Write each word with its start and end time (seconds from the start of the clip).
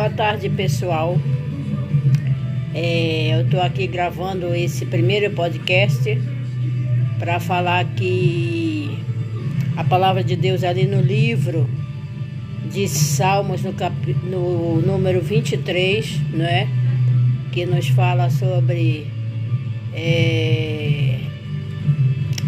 Boa 0.00 0.08
tarde, 0.08 0.48
pessoal. 0.48 1.18
É, 2.74 3.34
eu 3.34 3.42
estou 3.42 3.60
aqui 3.60 3.86
gravando 3.86 4.54
esse 4.54 4.86
primeiro 4.86 5.30
podcast 5.34 6.18
para 7.18 7.38
falar 7.38 7.84
que 7.84 8.98
a 9.76 9.84
palavra 9.84 10.24
de 10.24 10.36
Deus 10.36 10.64
ali 10.64 10.86
no 10.86 11.02
livro 11.02 11.68
de 12.72 12.88
Salmos, 12.88 13.62
no, 13.62 13.74
cap... 13.74 13.94
no 14.24 14.80
número 14.80 15.20
23, 15.20 16.18
não 16.32 16.46
é? 16.46 16.66
que 17.52 17.66
nos 17.66 17.88
fala 17.88 18.30
sobre 18.30 19.06
é, 19.92 21.18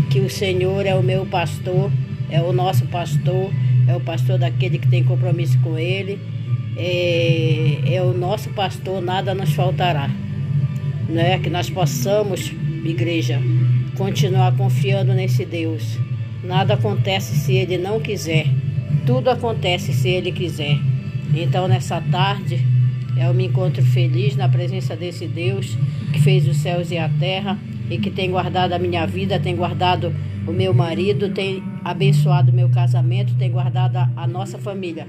que 0.08 0.20
o 0.20 0.30
Senhor 0.30 0.86
é 0.86 0.94
o 0.94 1.02
meu 1.02 1.26
pastor, 1.26 1.90
é 2.32 2.40
o 2.40 2.50
nosso 2.50 2.86
pastor, 2.86 3.52
é 3.86 3.94
o 3.94 4.00
pastor 4.00 4.38
daquele 4.38 4.78
que 4.78 4.88
tem 4.88 5.04
compromisso 5.04 5.58
com 5.58 5.78
Ele, 5.78 6.18
é, 6.76 7.94
é 7.94 8.02
o 8.02 8.14
nosso 8.14 8.48
pastor, 8.50 9.02
nada 9.02 9.34
nos 9.34 9.52
faltará. 9.52 10.10
Né? 11.08 11.38
Que 11.38 11.50
nós 11.50 11.68
possamos, 11.68 12.50
igreja, 12.84 13.38
continuar 13.98 14.56
confiando 14.56 15.12
nesse 15.12 15.44
Deus. 15.44 15.98
Nada 16.42 16.72
acontece 16.74 17.36
se 17.36 17.52
Ele 17.52 17.76
não 17.76 18.00
quiser, 18.00 18.46
tudo 19.04 19.28
acontece 19.28 19.92
se 19.92 20.08
Ele 20.08 20.32
quiser. 20.32 20.78
Então, 21.34 21.68
nessa 21.68 22.00
tarde, 22.00 22.64
eu 23.14 23.34
me 23.34 23.46
encontro 23.46 23.82
feliz 23.82 24.34
na 24.36 24.48
presença 24.48 24.96
desse 24.96 25.26
Deus 25.26 25.76
que 26.14 26.20
fez 26.20 26.48
os 26.48 26.56
céus 26.56 26.90
e 26.90 26.96
a 26.96 27.10
terra 27.10 27.58
e 27.90 27.98
que 27.98 28.10
tem 28.10 28.30
guardado 28.30 28.72
a 28.72 28.78
minha 28.78 29.06
vida, 29.06 29.38
tem 29.38 29.54
guardado 29.56 30.12
o 30.46 30.52
meu 30.52 30.72
marido, 30.74 31.30
tem 31.30 31.62
abençoado 31.84 32.50
o 32.50 32.54
meu 32.54 32.68
casamento, 32.68 33.34
tem 33.34 33.50
guardado 33.50 33.96
a, 34.16 34.26
nossa 34.26 34.58
família. 34.58 35.06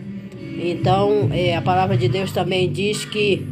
Então, 0.62 1.30
é, 1.32 1.56
a 1.56 1.62
palavra 1.62 1.98
de 1.98 2.08
Deus 2.08 2.32
também 2.32 2.72
diz 2.72 3.06
que 3.06 3.46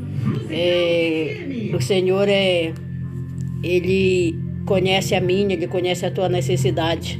é, 0.50 1.72
o 1.74 1.82
Senhor 1.82 2.28
é, 2.28 2.74
ele 3.64 4.38
conhece 4.66 5.16
a 5.16 5.22
minha, 5.22 5.54
ele 5.54 5.68
conhece 5.68 6.06
a 6.06 6.12
tua 6.12 6.30
necessidade. 6.30 7.20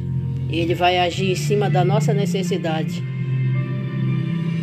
Ele 0.50 0.74
vai 0.74 0.98
agir 0.98 1.30
em 1.30 1.34
cima 1.34 1.70
da 1.70 1.84
nossa 1.84 2.12
necessidade. 2.12 3.02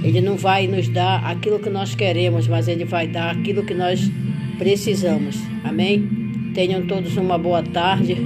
Ele 0.04 0.22
não 0.22 0.38
vai 0.38 0.68
nos 0.68 0.88
dar 0.88 1.26
aquilo 1.26 1.60
que 1.60 1.70
nós 1.70 1.94
queremos, 1.94 2.48
mas 2.48 2.68
Ele 2.68 2.86
vai 2.86 3.08
dar 3.08 3.32
aquilo 3.32 3.64
que 3.64 3.74
nós 3.74 4.10
precisamos. 4.58 5.36
Amém? 5.64 6.19
Tenham 6.60 6.86
todos 6.86 7.16
uma 7.16 7.38
boa 7.38 7.64
tarde 7.64 8.18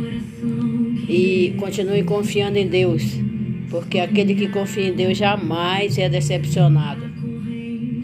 e 1.07 1.53
continuem 1.59 2.03
confiando 2.03 2.57
em 2.57 2.67
Deus, 2.67 3.03
porque 3.69 3.99
aquele 3.99 4.33
que 4.33 4.47
confia 4.47 4.87
em 4.87 4.91
Deus 4.91 5.15
jamais 5.15 5.99
é 5.99 6.09
decepcionado. 6.09 7.03